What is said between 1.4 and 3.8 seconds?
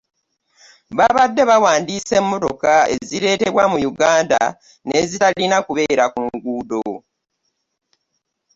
bawandiisa emmotoka ezireetebwa mu